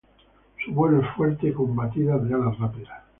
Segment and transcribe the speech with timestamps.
[0.65, 3.03] Su vuelo es fuerte y con batidas de alas rápidas.